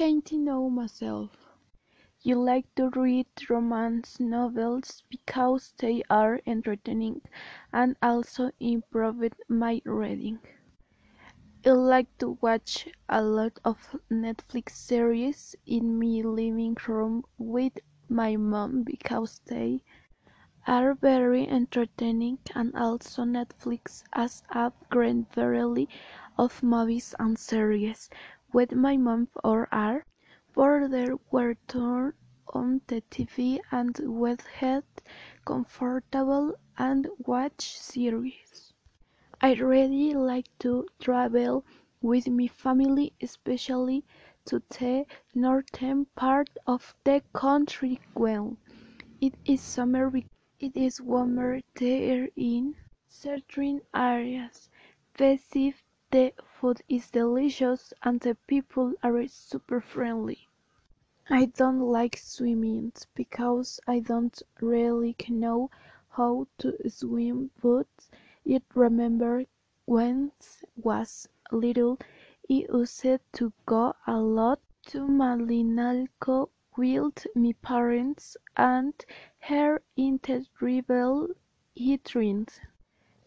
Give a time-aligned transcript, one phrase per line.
[0.00, 1.28] to know myself.
[2.22, 7.20] You like to read romance novels because they are entertaining
[7.70, 10.38] and also improve my reading.
[11.66, 17.76] I like to watch a lot of Netflix series in my living room with
[18.08, 19.82] my mom because they
[20.66, 25.90] are very entertaining and also Netflix has a great variety
[26.38, 28.08] of movies and series
[28.52, 30.04] with my mom or are
[30.54, 32.14] border were turned
[32.48, 34.84] on the TV and we had
[35.44, 38.72] comfortable and watch series.
[39.40, 41.64] I really like to travel
[42.02, 44.04] with my family, especially
[44.46, 48.56] to the northern part of the country when
[49.20, 50.10] it is summer
[50.58, 52.74] it is warmer there in
[53.08, 54.68] certain areas.
[55.16, 55.82] Besides,
[56.12, 60.48] the food is delicious and the people are super friendly.
[61.28, 65.70] I don't like swimming because I don't really know
[66.08, 67.86] how to swim but
[68.44, 69.44] I remember
[69.84, 71.98] when I was little
[72.50, 78.92] I used to go a lot to Malinalco with my parents and
[79.38, 81.28] here in the river
[82.04, 82.50] trained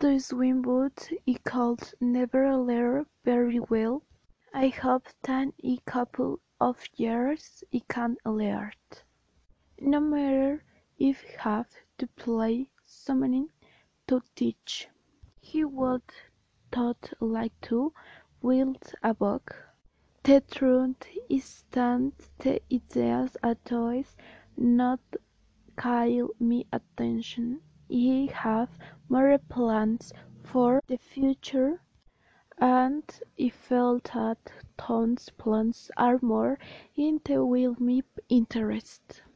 [0.00, 4.02] to swim but I could never learn very well.
[4.52, 8.72] I hope that in a couple of years I can learn.
[9.80, 10.64] No matter
[10.98, 13.48] if I have to pay someone
[14.06, 14.88] to teach.
[15.40, 16.02] He would
[16.74, 17.92] not like to
[18.40, 19.56] wield a book.
[20.22, 24.16] The truth is that the ideas always
[24.56, 25.00] not
[25.76, 27.60] call my attention.
[27.90, 31.80] I have more plans for the future
[32.58, 33.02] and
[33.40, 34.38] I felt that
[34.88, 36.58] those plans are more
[36.96, 39.22] in the with my interests.